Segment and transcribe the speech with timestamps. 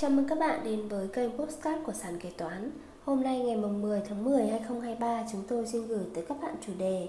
[0.00, 2.70] Chào mừng các bạn đến với kênh Postcard của Sàn Kế Toán.
[3.04, 6.72] Hôm nay ngày 10 tháng 10 2023 chúng tôi xin gửi tới các bạn chủ
[6.78, 7.08] đề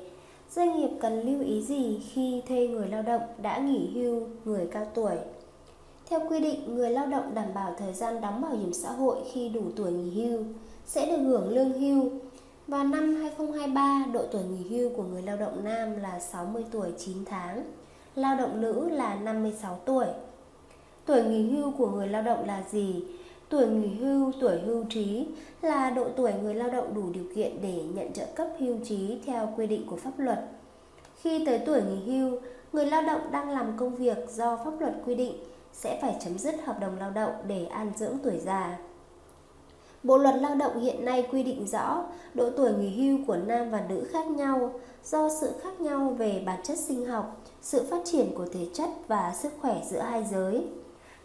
[0.50, 4.68] Doanh nghiệp cần lưu ý gì khi thuê người lao động đã nghỉ hưu, người
[4.72, 5.12] cao tuổi?
[6.10, 9.18] Theo quy định, người lao động đảm bảo thời gian đóng bảo hiểm xã hội
[9.32, 10.44] khi đủ tuổi nghỉ hưu
[10.86, 12.12] sẽ được hưởng lương hưu.
[12.68, 16.90] Vào năm 2023, độ tuổi nghỉ hưu của người lao động nam là 60 tuổi
[16.98, 17.64] 9 tháng
[18.16, 20.06] Lao động nữ là 56 tuổi.
[21.12, 23.04] Tuổi nghỉ hưu của người lao động là gì?
[23.50, 25.28] Tuổi nghỉ hưu, tuổi hưu trí
[25.62, 29.20] là độ tuổi người lao động đủ điều kiện để nhận trợ cấp hưu trí
[29.26, 30.40] theo quy định của pháp luật.
[31.16, 32.40] Khi tới tuổi nghỉ hưu,
[32.74, 35.34] người lao động đang làm công việc do pháp luật quy định
[35.74, 38.80] sẽ phải chấm dứt hợp đồng lao động để an dưỡng tuổi già.
[40.04, 43.72] Bộ luật lao động hiện nay quy định rõ độ tuổi nghỉ hưu của nam
[43.72, 48.02] và nữ khác nhau do sự khác nhau về bản chất sinh học, sự phát
[48.06, 50.68] triển của thể chất và sức khỏe giữa hai giới.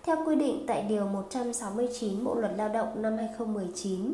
[0.07, 4.13] Theo quy định tại Điều 169 Bộ Luật Lao động năm 2019,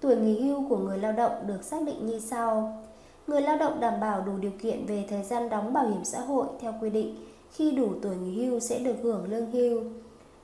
[0.00, 2.82] tuổi nghỉ hưu của người lao động được xác định như sau.
[3.26, 6.20] Người lao động đảm bảo đủ điều kiện về thời gian đóng bảo hiểm xã
[6.20, 7.16] hội theo quy định
[7.50, 9.82] khi đủ tuổi nghỉ hưu sẽ được hưởng lương hưu.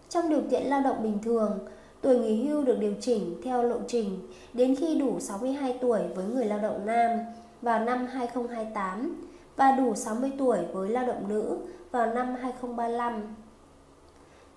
[0.09, 1.59] Trong điều kiện lao động bình thường,
[2.01, 4.19] tuổi nghỉ hưu được điều chỉnh theo lộ trình
[4.53, 7.19] đến khi đủ 62 tuổi với người lao động nam
[7.62, 9.23] vào năm 2028
[9.57, 11.59] và đủ 60 tuổi với lao động nữ
[11.91, 13.34] vào năm 2035.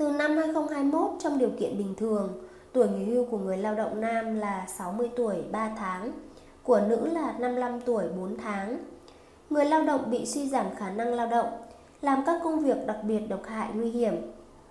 [0.04, 2.30] Từ năm 2021 trong điều kiện bình thường,
[2.74, 6.12] tuổi nghỉ hưu của người lao động nam là 60 tuổi 3 tháng,
[6.64, 8.78] của nữ là 55 tuổi 4 tháng.
[9.50, 11.48] Người lao động bị suy giảm khả năng lao động,
[12.02, 14.14] làm các công việc đặc biệt độc hại nguy hiểm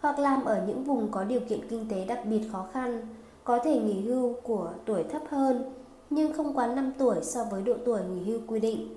[0.00, 3.06] hoặc làm ở những vùng có điều kiện kinh tế đặc biệt khó khăn,
[3.44, 5.72] có thể nghỉ hưu của tuổi thấp hơn
[6.10, 8.88] nhưng không quá 5 tuổi so với độ tuổi nghỉ hưu quy định.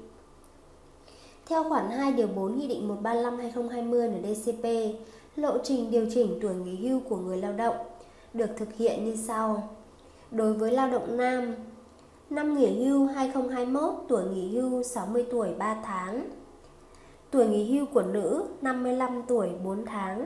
[1.49, 4.65] Theo khoản 2 điều 4 Nghị định 135/2020 NDCP,
[5.35, 7.75] lộ trình điều chỉnh tuổi nghỉ hưu của người lao động
[8.33, 9.69] được thực hiện như sau.
[10.31, 11.55] Đối với lao động nam,
[12.29, 16.29] năm nghỉ hưu 2021 tuổi nghỉ hưu 60 tuổi 3 tháng.
[17.31, 20.25] Tuổi nghỉ hưu của nữ 55 tuổi 4 tháng.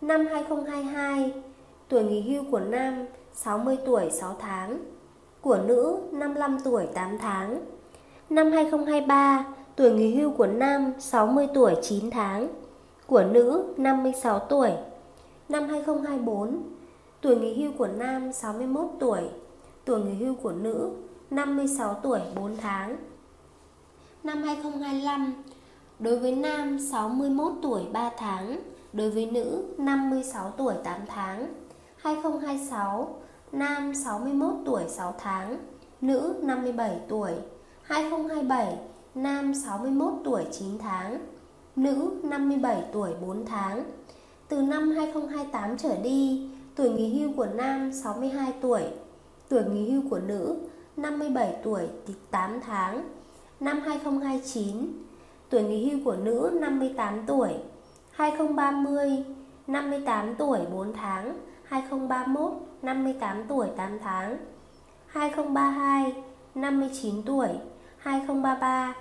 [0.00, 1.32] Năm 2022,
[1.88, 4.78] tuổi nghỉ hưu của nam 60 tuổi 6 tháng,
[5.40, 7.60] của nữ 55 tuổi 8 tháng.
[8.30, 9.44] Năm 2023,
[9.76, 12.48] tuổi nghỉ hưu của nam 60 tuổi 9 tháng
[13.10, 14.70] của nữ 56 tuổi.
[15.48, 16.62] Năm 2024,
[17.20, 19.20] tuổi nghỉ hưu của nam 61 tuổi,
[19.84, 20.90] tuổi nghỉ hưu của nữ
[21.30, 22.96] 56 tuổi 4 tháng.
[24.24, 25.42] Năm 2025,
[25.98, 28.60] đối với nam 61 tuổi 3 tháng,
[28.92, 31.46] đối với nữ 56 tuổi 8 tháng.
[31.96, 33.20] 2026,
[33.52, 35.58] nam 61 tuổi 6 tháng,
[36.00, 37.32] nữ 57 tuổi.
[37.82, 38.78] 2027,
[39.14, 41.18] nam 61 tuổi 9 tháng,
[41.80, 43.84] nữ 57 tuổi 4 tháng.
[44.48, 48.82] Từ năm 2028 trở đi, tuổi nghỉ hưu của nam 62 tuổi,
[49.48, 50.56] tuổi nghỉ hưu của nữ
[50.96, 51.82] 57 tuổi
[52.30, 53.08] 8 tháng.
[53.60, 54.76] Năm 2029,
[55.50, 57.50] tuổi nghỉ hưu của nữ 58 tuổi.
[58.10, 59.24] 2030,
[59.66, 61.38] 58 tuổi 4 tháng.
[61.64, 62.52] 2031,
[62.82, 64.36] 58 tuổi 8 tháng.
[65.06, 66.14] 2032,
[66.54, 67.48] 59 tuổi.
[67.98, 68.94] 2033,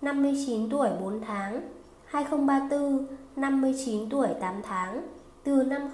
[0.00, 1.79] 59 tuổi 4 tháng.
[2.10, 3.06] 2034
[3.36, 5.06] 59 tuổi 8 tháng.
[5.44, 5.88] Từ năm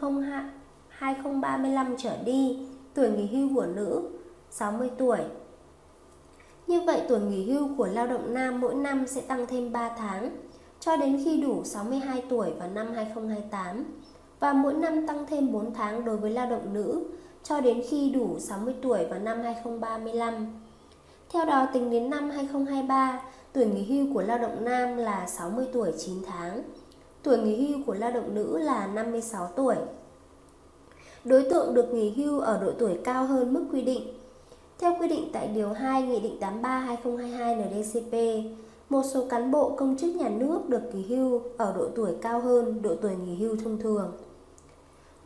[0.89, 4.11] 2035 trở đi tuổi nghỉ hưu của nữ
[4.51, 5.19] 60 tuổi.
[6.67, 9.89] Như vậy tuổi nghỉ hưu của lao động nam mỗi năm sẽ tăng thêm 3
[9.99, 10.31] tháng
[10.81, 13.85] cho đến khi đủ 62 tuổi vào năm 2028
[14.41, 17.05] và mỗi năm tăng thêm 4 tháng đối với lao động nữ
[17.43, 20.47] cho đến khi đủ 60 tuổi vào năm 2035.
[21.31, 23.23] Theo đó tính đến năm 2023,
[23.57, 26.63] Tuổi nghỉ hưu của lao động nam là 60 tuổi 9 tháng.
[27.23, 29.75] Tuổi nghỉ hưu của lao động nữ là 56 tuổi.
[31.25, 34.03] Đối tượng được nghỉ hưu ở độ tuổi cao hơn mức quy định.
[34.79, 38.15] Theo quy định tại Điều 2 Nghị định 83-2022 NDCP,
[38.89, 42.41] một số cán bộ công chức nhà nước được nghỉ hưu ở độ tuổi cao
[42.41, 44.13] hơn độ tuổi nghỉ hưu thông thường.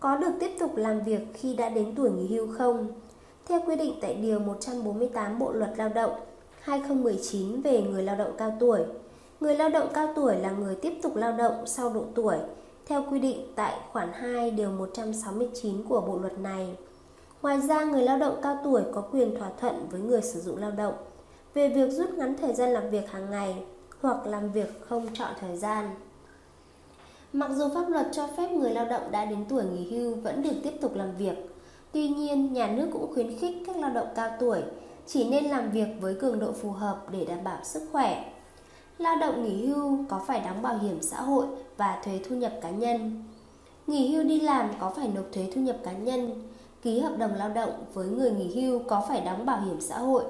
[0.01, 2.89] Có được tiếp tục làm việc khi đã đến tuổi nghỉ hưu không?
[3.49, 6.13] Theo quy định tại Điều 148 Bộ Luật Lao động,
[6.71, 8.81] 2019 về người lao động cao tuổi.
[9.41, 12.37] Người lao động cao tuổi là người tiếp tục lao động sau độ tuổi
[12.87, 16.69] theo quy định tại khoản 2 điều 169 của bộ luật này.
[17.43, 20.57] Ngoài ra, người lao động cao tuổi có quyền thỏa thuận với người sử dụng
[20.59, 20.95] lao động
[21.55, 23.55] về việc rút ngắn thời gian làm việc hàng ngày
[24.01, 25.91] hoặc làm việc không chọn thời gian.
[27.33, 30.43] Mặc dù pháp luật cho phép người lao động đã đến tuổi nghỉ hưu vẫn
[30.43, 31.35] được tiếp tục làm việc,
[31.93, 34.63] tuy nhiên nhà nước cũng khuyến khích các lao động cao tuổi
[35.13, 38.33] chỉ nên làm việc với cường độ phù hợp để đảm bảo sức khỏe.
[38.99, 41.47] Lao động nghỉ hưu có phải đóng bảo hiểm xã hội
[41.77, 43.25] và thuế thu nhập cá nhân.
[43.87, 46.49] Nghỉ hưu đi làm có phải nộp thuế thu nhập cá nhân?
[46.83, 49.99] Ký hợp đồng lao động với người nghỉ hưu có phải đóng bảo hiểm xã
[49.99, 50.25] hội?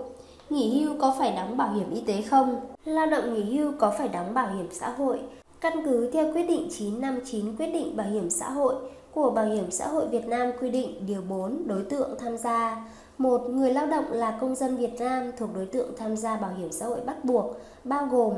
[0.51, 2.61] Nghỉ hưu có phải đóng bảo hiểm y tế không?
[2.85, 5.21] Lao động nghỉ hưu có phải đóng bảo hiểm xã hội?
[5.61, 8.75] Căn cứ theo quyết định 959 quyết định bảo hiểm xã hội
[9.13, 12.85] của Bảo hiểm xã hội Việt Nam quy định điều 4 đối tượng tham gia.
[13.21, 16.51] Một người lao động là công dân Việt Nam thuộc đối tượng tham gia bảo
[16.59, 18.35] hiểm xã hội bắt buộc, bao gồm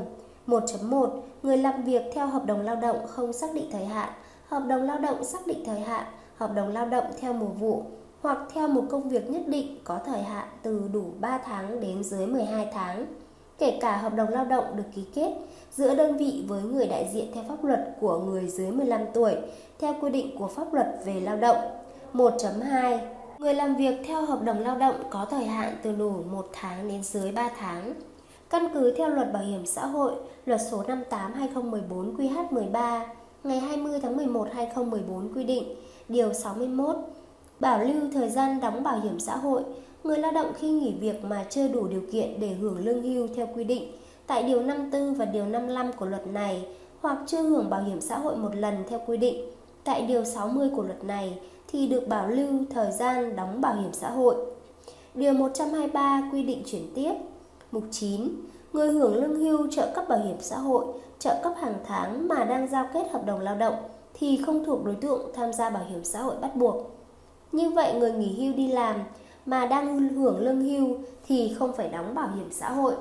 [0.47, 1.09] 1.1
[1.43, 4.09] Người làm việc theo hợp đồng lao động không xác định thời hạn,
[4.47, 7.83] hợp đồng lao động xác định thời hạn, hợp đồng lao động theo mùa vụ
[8.21, 12.03] hoặc theo một công việc nhất định có thời hạn từ đủ 3 tháng đến
[12.03, 13.05] dưới 12 tháng,
[13.57, 15.33] kể cả hợp đồng lao động được ký kết
[15.71, 19.35] giữa đơn vị với người đại diện theo pháp luật của người dưới 15 tuổi
[19.79, 21.57] theo quy định của pháp luật về lao động.
[22.13, 22.99] 1.2
[23.43, 26.87] Người làm việc theo hợp đồng lao động có thời hạn từ đủ 1 tháng
[26.87, 27.93] đến dưới 3 tháng.
[28.49, 30.11] Căn cứ theo luật bảo hiểm xã hội,
[30.45, 33.05] luật số 58/2014 QH13
[33.43, 35.75] ngày 20 tháng 11 2014 quy định
[36.09, 36.95] điều 61
[37.59, 39.63] bảo lưu thời gian đóng bảo hiểm xã hội
[40.03, 43.27] người lao động khi nghỉ việc mà chưa đủ điều kiện để hưởng lương hưu
[43.35, 43.91] theo quy định
[44.27, 46.67] tại điều 54 và điều 55 của luật này
[47.01, 49.45] hoặc chưa hưởng bảo hiểm xã hội một lần theo quy định
[49.83, 51.39] tại điều 60 của luật này
[51.73, 54.35] thì được bảo lưu thời gian đóng bảo hiểm xã hội.
[55.13, 57.13] Điều 123 quy định chuyển tiếp.
[57.71, 58.29] Mục 9.
[58.73, 60.85] Người hưởng lương hưu trợ cấp bảo hiểm xã hội,
[61.19, 63.75] trợ cấp hàng tháng mà đang giao kết hợp đồng lao động
[64.13, 66.91] thì không thuộc đối tượng tham gia bảo hiểm xã hội bắt buộc.
[67.51, 68.99] Như vậy người nghỉ hưu đi làm
[69.45, 70.97] mà đang hưởng lương hưu
[71.27, 72.93] thì không phải đóng bảo hiểm xã hội.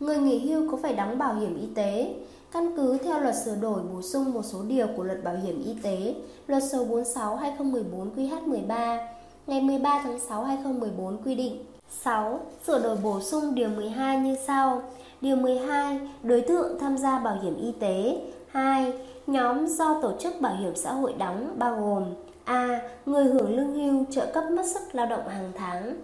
[0.00, 2.14] Người nghỉ hưu có phải đóng bảo hiểm y tế?
[2.52, 5.62] Căn cứ theo luật sửa đổi bổ sung một số điều của luật bảo hiểm
[5.64, 6.14] y tế,
[6.46, 8.98] luật số 46/2014 QH13
[9.46, 12.40] ngày 13 tháng 6 2014 quy định 6.
[12.66, 14.82] Sửa đổi bổ sung điều 12 như sau.
[15.20, 16.00] Điều 12.
[16.22, 18.92] Đối tượng tham gia bảo hiểm y tế 2.
[19.26, 22.04] Nhóm do tổ chức bảo hiểm xã hội đóng bao gồm
[22.44, 22.80] A.
[23.06, 25.94] Người hưởng lương hưu trợ cấp mất sức lao động hàng tháng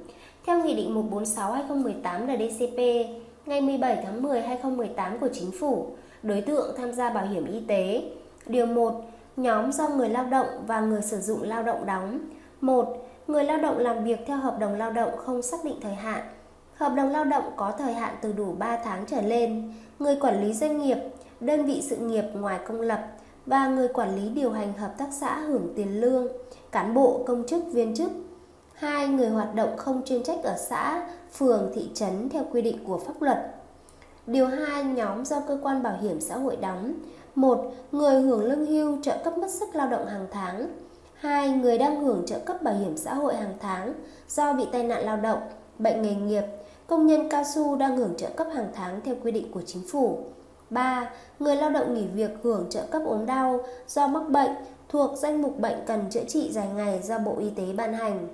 [0.47, 2.79] Theo Nghị định 146-2018 NDCP
[3.47, 5.87] ngày 17 tháng 10 2018 của Chính phủ
[6.23, 8.03] đối tượng tham gia bảo hiểm y tế.
[8.47, 8.94] Điều 1.
[9.37, 12.19] Nhóm do người lao động và người sử dụng lao động đóng.
[12.61, 13.09] 1.
[13.26, 16.23] Người lao động làm việc theo hợp đồng lao động không xác định thời hạn.
[16.75, 19.73] Hợp đồng lao động có thời hạn từ đủ 3 tháng trở lên.
[19.99, 20.99] Người quản lý doanh nghiệp,
[21.41, 23.06] đơn vị sự nghiệp ngoài công lập
[23.47, 26.29] và người quản lý điều hành hợp tác xã hưởng tiền lương,
[26.73, 28.11] cán bộ, công chức, viên chức.
[28.75, 32.85] Hai người hoạt động không chuyên trách ở xã, phường, thị trấn theo quy định
[32.85, 33.57] của pháp luật.
[34.28, 34.84] Điều 2.
[34.84, 36.94] Nhóm do cơ quan bảo hiểm xã hội đóng
[37.34, 37.72] 1.
[37.92, 40.69] Người hưởng lương hưu trợ cấp mất sức lao động hàng tháng
[41.14, 41.50] 2.
[41.50, 43.94] Người đang hưởng trợ cấp bảo hiểm xã hội hàng tháng
[44.28, 45.38] do bị tai nạn lao động,
[45.78, 46.42] bệnh nghề nghiệp,
[46.86, 49.82] công nhân cao su đang hưởng trợ cấp hàng tháng theo quy định của chính
[49.88, 50.19] phủ
[50.70, 51.10] 3.
[51.38, 54.52] Người lao động nghỉ việc hưởng trợ cấp ốm đau do mắc bệnh
[54.88, 58.28] thuộc danh mục bệnh cần chữa trị dài ngày do Bộ Y tế ban hành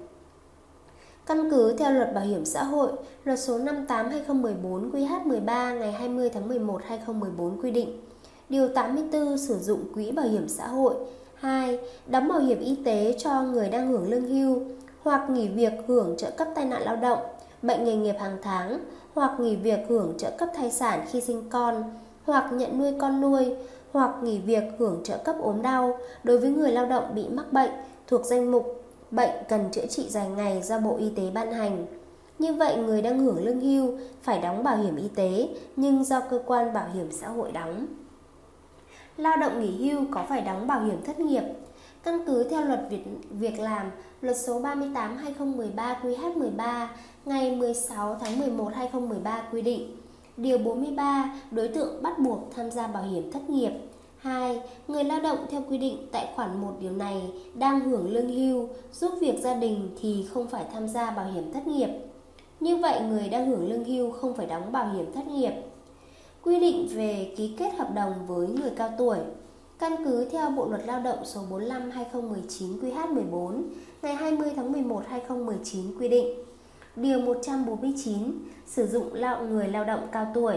[1.26, 2.92] Căn cứ theo luật bảo hiểm xã hội,
[3.24, 8.00] luật số 58/2014 QH13 ngày 20 tháng 11 2014 quy định.
[8.48, 10.94] Điều 84 sử dụng quỹ bảo hiểm xã hội.
[11.34, 11.78] 2.
[12.06, 14.60] Đóng bảo hiểm y tế cho người đang hưởng lương hưu
[15.02, 17.18] hoặc nghỉ việc hưởng trợ cấp tai nạn lao động,
[17.62, 18.78] bệnh nghề nghiệp hàng tháng
[19.14, 21.84] hoặc nghỉ việc hưởng trợ cấp thai sản khi sinh con
[22.24, 23.56] hoặc nhận nuôi con nuôi
[23.92, 27.52] hoặc nghỉ việc hưởng trợ cấp ốm đau đối với người lao động bị mắc
[27.52, 27.70] bệnh
[28.06, 28.84] thuộc danh mục
[29.14, 31.86] bệnh cần chữa trị dài ngày do Bộ Y tế ban hành.
[32.38, 36.20] Như vậy, người đang hưởng lương hưu phải đóng bảo hiểm y tế nhưng do
[36.20, 37.86] cơ quan bảo hiểm xã hội đóng.
[39.16, 41.42] Lao động nghỉ hưu có phải đóng bảo hiểm thất nghiệp?
[42.02, 43.90] Căn cứ theo luật việc, việc làm,
[44.20, 46.86] luật số 38/2013 QH13
[47.24, 49.96] ngày 16 tháng 11 2013 quy định
[50.36, 53.72] Điều 43, đối tượng bắt buộc tham gia bảo hiểm thất nghiệp
[54.24, 54.60] 2.
[54.88, 57.22] Người lao động theo quy định tại khoản 1 điều này
[57.54, 61.52] đang hưởng lương hưu, giúp việc gia đình thì không phải tham gia bảo hiểm
[61.52, 61.88] thất nghiệp.
[62.60, 65.52] Như vậy, người đang hưởng lương hưu không phải đóng bảo hiểm thất nghiệp.
[66.42, 69.18] Quy định về ký kết hợp đồng với người cao tuổi
[69.78, 73.62] Căn cứ theo Bộ Luật Lao động số 45-2019 QH14
[74.02, 76.26] ngày 20 tháng 11 2019 quy định
[76.96, 78.18] Điều 149
[78.66, 80.56] sử dụng lao người lao động cao tuổi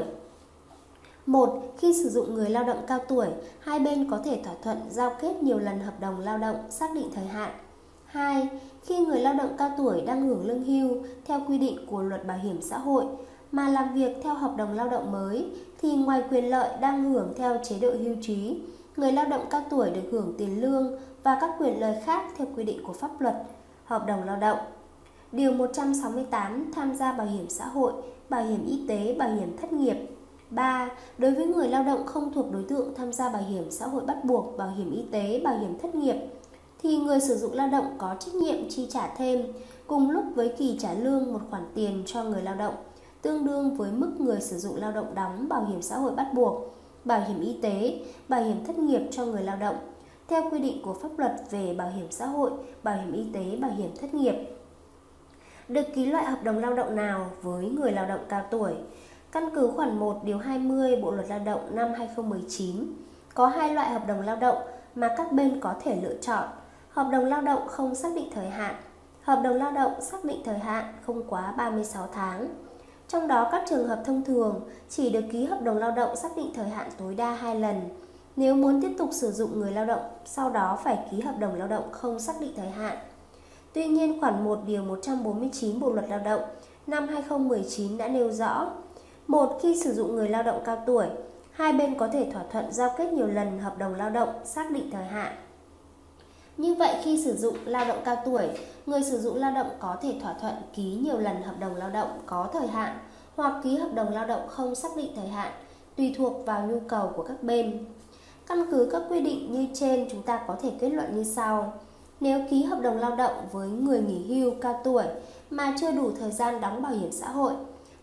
[1.27, 3.27] một, khi sử dụng người lao động cao tuổi,
[3.59, 6.93] hai bên có thể thỏa thuận giao kết nhiều lần hợp đồng lao động xác
[6.95, 7.51] định thời hạn.
[8.05, 8.49] 2.
[8.83, 12.27] Khi người lao động cao tuổi đang hưởng lương hưu theo quy định của luật
[12.27, 13.05] bảo hiểm xã hội
[13.51, 15.45] mà làm việc theo hợp đồng lao động mới
[15.81, 18.61] thì ngoài quyền lợi đang hưởng theo chế độ hưu trí,
[18.97, 22.47] người lao động cao tuổi được hưởng tiền lương và các quyền lợi khác theo
[22.55, 23.35] quy định của pháp luật,
[23.85, 24.59] hợp đồng lao động.
[25.31, 27.93] Điều 168 tham gia bảo hiểm xã hội,
[28.29, 30.16] bảo hiểm y tế, bảo hiểm thất nghiệp
[30.49, 30.89] 3.
[31.17, 34.05] Đối với người lao động không thuộc đối tượng tham gia bảo hiểm xã hội
[34.05, 36.15] bắt buộc, bảo hiểm y tế, bảo hiểm thất nghiệp
[36.83, 39.43] thì người sử dụng lao động có trách nhiệm chi trả thêm
[39.87, 42.73] cùng lúc với kỳ trả lương một khoản tiền cho người lao động
[43.21, 46.27] tương đương với mức người sử dụng lao động đóng bảo hiểm xã hội bắt
[46.33, 46.75] buộc,
[47.05, 49.75] bảo hiểm y tế, bảo hiểm thất nghiệp cho người lao động
[50.27, 52.51] theo quy định của pháp luật về bảo hiểm xã hội,
[52.83, 54.35] bảo hiểm y tế, bảo hiểm thất nghiệp.
[55.67, 58.73] Được ký loại hợp đồng lao động nào với người lao động cao tuổi?
[59.31, 62.93] Căn cứ khoản 1 điều 20 Bộ luật Lao động năm 2019
[63.33, 64.57] có hai loại hợp đồng lao động
[64.95, 66.43] mà các bên có thể lựa chọn.
[66.89, 68.75] Hợp đồng lao động không xác định thời hạn,
[69.21, 72.47] hợp đồng lao động xác định thời hạn không quá 36 tháng.
[73.07, 76.37] Trong đó các trường hợp thông thường chỉ được ký hợp đồng lao động xác
[76.37, 77.81] định thời hạn tối đa 2 lần.
[78.35, 81.55] Nếu muốn tiếp tục sử dụng người lao động, sau đó phải ký hợp đồng
[81.55, 82.97] lao động không xác định thời hạn.
[83.73, 86.41] Tuy nhiên, khoản 1 điều 149 Bộ luật Lao động
[86.87, 88.69] năm 2019 đã nêu rõ
[89.27, 91.07] một Khi sử dụng người lao động cao tuổi,
[91.51, 94.71] hai bên có thể thỏa thuận giao kết nhiều lần hợp đồng lao động xác
[94.71, 95.35] định thời hạn.
[96.57, 98.47] Như vậy khi sử dụng lao động cao tuổi,
[98.85, 101.89] người sử dụng lao động có thể thỏa thuận ký nhiều lần hợp đồng lao
[101.89, 102.97] động có thời hạn
[103.35, 105.51] hoặc ký hợp đồng lao động không xác định thời hạn,
[105.95, 107.85] tùy thuộc vào nhu cầu của các bên.
[108.47, 111.73] Căn cứ các quy định như trên, chúng ta có thể kết luận như sau.
[112.19, 115.03] Nếu ký hợp đồng lao động với người nghỉ hưu cao tuổi
[115.49, 117.53] mà chưa đủ thời gian đóng bảo hiểm xã hội,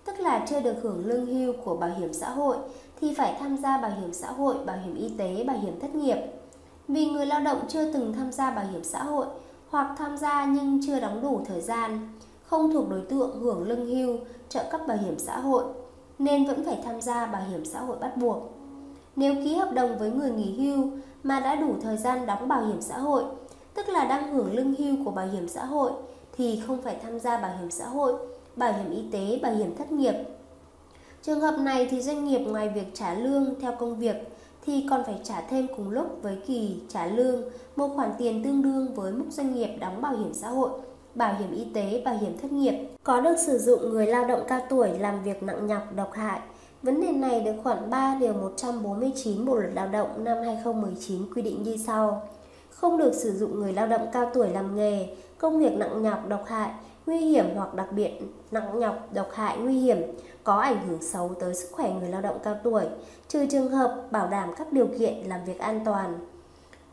[0.04, 2.56] tức là chưa được hưởng lương hưu của bảo hiểm xã hội
[3.00, 5.94] thì phải tham gia bảo hiểm xã hội, bảo hiểm y tế, bảo hiểm thất
[5.94, 6.16] nghiệp.
[6.88, 9.26] Vì người lao động chưa từng tham gia bảo hiểm xã hội
[9.68, 12.08] hoặc tham gia nhưng chưa đóng đủ thời gian,
[12.46, 14.18] không thuộc đối tượng hưởng lương hưu,
[14.48, 15.64] trợ cấp bảo hiểm xã hội
[16.18, 18.50] nên vẫn phải tham gia bảo hiểm xã hội bắt buộc.
[19.16, 20.90] Nếu ký hợp đồng với người nghỉ hưu
[21.22, 23.24] mà đã đủ thời gian đóng bảo hiểm xã hội,
[23.74, 25.92] tức là đang hưởng lương hưu của bảo hiểm xã hội
[26.36, 28.14] thì không phải tham gia bảo hiểm xã hội
[28.56, 30.14] bảo hiểm y tế, bảo hiểm thất nghiệp.
[31.22, 34.16] Trường hợp này thì doanh nghiệp ngoài việc trả lương theo công việc
[34.66, 37.42] thì còn phải trả thêm cùng lúc với kỳ trả lương
[37.76, 40.70] một khoản tiền tương đương với mức doanh nghiệp đóng bảo hiểm xã hội,
[41.14, 42.88] bảo hiểm y tế, bảo hiểm thất nghiệp.
[43.02, 46.40] Có được sử dụng người lao động cao tuổi làm việc nặng nhọc, độc hại.
[46.82, 51.42] Vấn đề này được khoản 3 điều 149 Bộ luật Lao động năm 2019 quy
[51.42, 52.28] định như sau.
[52.70, 56.28] Không được sử dụng người lao động cao tuổi làm nghề, công việc nặng nhọc,
[56.28, 56.70] độc hại
[57.06, 58.10] nguy hiểm hoặc đặc biệt
[58.50, 59.98] nặng nhọc, độc hại, nguy hiểm
[60.44, 62.84] có ảnh hưởng xấu tới sức khỏe người lao động cao tuổi,
[63.28, 66.18] trừ trường hợp bảo đảm các điều kiện làm việc an toàn.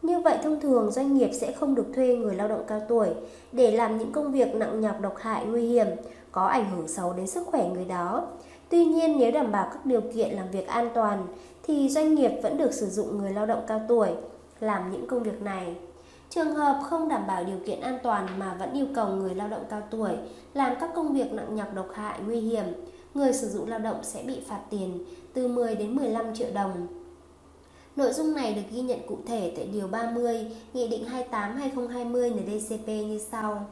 [0.02, 3.10] Như vậy thông thường doanh nghiệp sẽ không được thuê người lao động cao tuổi
[3.52, 5.88] để làm những công việc nặng nhọc độc hại nguy hiểm
[6.32, 8.28] có ảnh hưởng xấu đến sức khỏe người đó.
[8.70, 11.28] Tuy nhiên nếu đảm bảo các điều kiện làm việc an toàn
[11.64, 14.10] thì doanh nghiệp vẫn được sử dụng người lao động cao tuổi
[14.60, 15.76] làm những công việc này.
[16.36, 19.48] Trường hợp không đảm bảo điều kiện an toàn mà vẫn yêu cầu người lao
[19.48, 20.12] động cao tuổi
[20.54, 22.66] làm các công việc nặng nhọc độc hại nguy hiểm,
[23.14, 26.88] người sử dụng lao động sẽ bị phạt tiền từ 10 đến 15 triệu đồng.
[27.96, 32.88] Nội dung này được ghi nhận cụ thể tại Điều 30, Nghị định 28-2020 NDCP
[32.88, 33.66] như sau.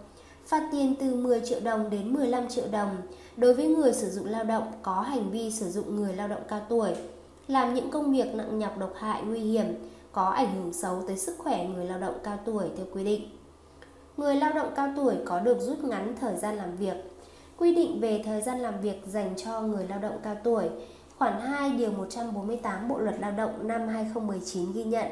[0.45, 2.95] Phạt tiền từ 10 triệu đồng đến 15 triệu đồng
[3.37, 6.41] đối với người sử dụng lao động có hành vi sử dụng người lao động
[6.47, 6.91] cao tuổi,
[7.47, 9.65] làm những công việc nặng nhọc độc hại nguy hiểm,
[10.11, 13.29] có ảnh hưởng xấu tới sức khỏe người lao động cao tuổi theo quy định.
[14.17, 16.95] Người lao động cao tuổi có được rút ngắn thời gian làm việc.
[17.57, 20.69] Quy định về thời gian làm việc dành cho người lao động cao tuổi,
[21.17, 25.07] khoản 2 điều 148 Bộ luật Lao động năm 2019 ghi nhận.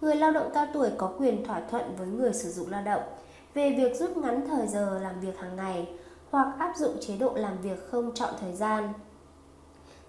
[0.00, 3.02] Người lao động cao tuổi có quyền thỏa thuận với người sử dụng lao động
[3.54, 5.88] về việc rút ngắn thời giờ làm việc hàng ngày
[6.30, 8.92] hoặc áp dụng chế độ làm việc không chọn thời gian.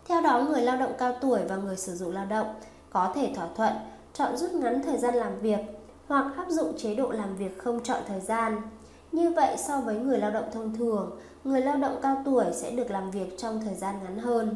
[0.07, 2.55] Theo đó, người lao động cao tuổi và người sử dụng lao động
[2.89, 3.73] có thể thỏa thuận
[4.17, 5.59] chọn rút ngắn thời gian làm việc
[6.07, 8.61] hoặc áp dụng chế độ làm việc không chọn thời gian.
[9.11, 12.71] Như vậy so với người lao động thông thường, người lao động cao tuổi sẽ
[12.71, 14.55] được làm việc trong thời gian ngắn hơn.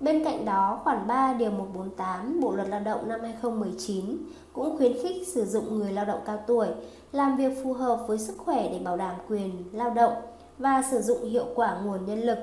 [0.00, 4.16] Bên cạnh đó, khoản 3 điều 148 Bộ luật Lao động năm 2019
[4.52, 6.68] cũng khuyến khích sử dụng người lao động cao tuổi
[7.12, 10.12] làm việc phù hợp với sức khỏe để bảo đảm quyền lao động
[10.58, 12.38] và sử dụng hiệu quả nguồn nhân lực.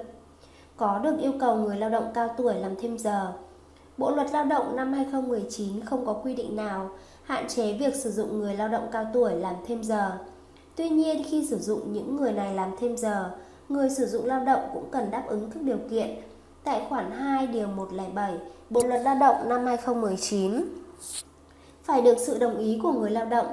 [0.78, 3.34] Có được yêu cầu người lao động cao tuổi làm thêm giờ,
[4.02, 6.90] Bộ luật lao động năm 2019 không có quy định nào
[7.24, 10.12] hạn chế việc sử dụng người lao động cao tuổi làm thêm giờ.
[10.76, 13.32] Tuy nhiên khi sử dụng những người này làm thêm giờ,
[13.70, 16.10] người sử dụng lao động cũng cần đáp ứng các điều kiện
[16.64, 18.34] tại khoản 2 điều 107
[18.70, 20.64] Bộ luật lao động năm 2019.
[21.84, 23.48] Phải được sự đồng ý của người lao động,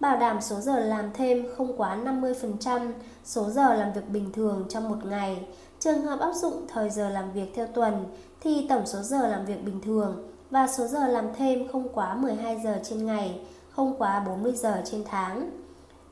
[0.00, 2.92] bảo đảm số giờ làm thêm không quá 50%
[3.24, 5.46] số giờ làm việc bình thường trong một ngày.
[5.80, 8.04] Trường hợp áp dụng thời giờ làm việc theo tuần
[8.40, 12.14] thì tổng số giờ làm việc bình thường và số giờ làm thêm không quá
[12.14, 15.50] 12 giờ trên ngày, không quá 40 giờ trên tháng.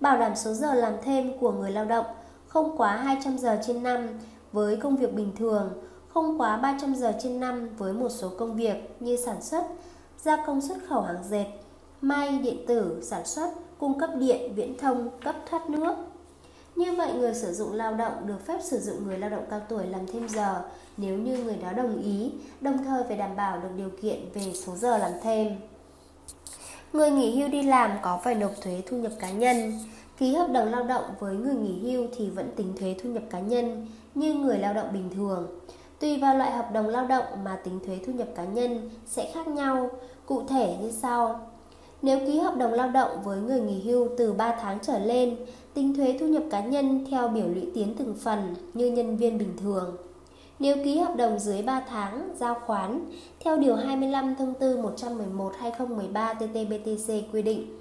[0.01, 2.07] Bảo đảm số giờ làm thêm của người lao động
[2.49, 4.09] không quá 200 giờ trên năm
[4.53, 5.73] với công việc bình thường,
[6.09, 9.65] không quá 300 giờ trên năm với một số công việc như sản xuất,
[10.19, 11.47] gia công xuất khẩu hàng dệt,
[12.01, 15.95] may, điện tử, sản xuất, cung cấp điện, viễn thông, cấp thoát nước.
[16.77, 19.61] Như vậy, người sử dụng lao động được phép sử dụng người lao động cao
[19.69, 20.63] tuổi làm thêm giờ
[20.97, 24.53] nếu như người đó đồng ý, đồng thời phải đảm bảo được điều kiện về
[24.55, 25.57] số giờ làm thêm.
[26.93, 29.79] Người nghỉ hưu đi làm có phải nộp thuế thu nhập cá nhân.
[30.19, 33.23] Ký hợp đồng lao động với người nghỉ hưu thì vẫn tính thuế thu nhập
[33.31, 35.61] cá nhân như người lao động bình thường.
[36.01, 39.31] Tùy vào loại hợp đồng lao động mà tính thuế thu nhập cá nhân sẽ
[39.35, 39.91] khác nhau,
[40.27, 41.51] cụ thể như sau.
[42.03, 45.37] Nếu ký hợp đồng lao động với người nghỉ hưu từ 3 tháng trở lên,
[45.75, 49.39] tính thuế thu nhập cá nhân theo biểu lũy tiến từng phần như nhân viên
[49.39, 49.97] bình thường.
[50.59, 53.01] Nếu ký hợp đồng dưới 3 tháng, giao khoán,
[53.41, 57.79] theo Điều 25 Thông tư 111-2013 TT-BTC quy định,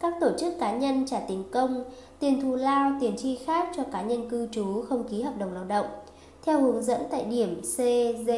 [0.00, 1.84] các tổ chức cá nhân trả tiền công,
[2.18, 5.52] tiền thù lao, tiền chi khác cho cá nhân cư trú không ký hợp đồng
[5.52, 5.86] lao động.
[6.44, 7.76] Theo hướng dẫn tại điểm C,
[8.26, 8.30] D,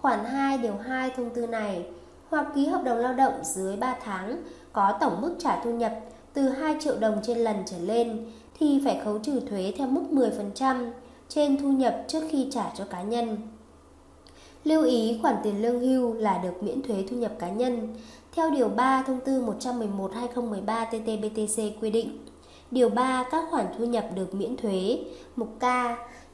[0.00, 1.84] khoản 2 điều 2 thông tư này,
[2.30, 5.92] hoặc ký hợp đồng lao động dưới 3 tháng, có tổng mức trả thu nhập
[6.32, 10.02] từ 2 triệu đồng trên lần trở lên, thì phải khấu trừ thuế theo mức
[10.10, 10.90] 10%
[11.28, 13.36] trên thu nhập trước khi trả cho cá nhân.
[14.64, 17.94] Lưu ý khoản tiền lương hưu là được miễn thuế thu nhập cá nhân,
[18.34, 22.18] theo Điều 3 Thông tư 111-2013 TT-BTC quy định.
[22.70, 24.98] Điều 3 các khoản thu nhập được miễn thuế.
[25.36, 25.64] Mục K.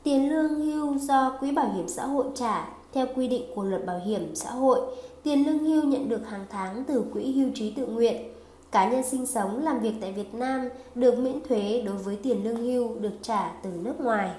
[0.03, 3.87] Tiền lương hưu do Quỹ Bảo hiểm xã hội trả theo quy định của Luật
[3.87, 4.81] Bảo hiểm xã hội.
[5.27, 8.17] Tiền lương hưu nhận được hàng tháng từ Quỹ hưu trí tự nguyện.
[8.73, 12.45] Cá nhân sinh sống làm việc tại Việt Nam được miễn thuế đối với tiền
[12.45, 14.31] lương hưu được trả từ nước ngoài.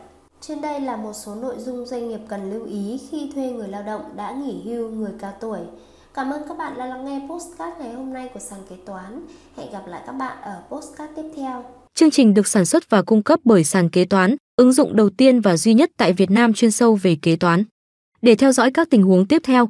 [0.41, 3.67] Trên đây là một số nội dung doanh nghiệp cần lưu ý khi thuê người
[3.67, 5.59] lao động đã nghỉ hưu người cao tuổi.
[6.13, 9.25] Cảm ơn các bạn đã lắng nghe postcard ngày hôm nay của sàn kế toán.
[9.57, 11.63] Hẹn gặp lại các bạn ở postcard tiếp theo.
[11.93, 15.09] Chương trình được sản xuất và cung cấp bởi sàn kế toán, ứng dụng đầu
[15.09, 17.63] tiên và duy nhất tại Việt Nam chuyên sâu về kế toán.
[18.21, 19.69] Để theo dõi các tình huống tiếp theo,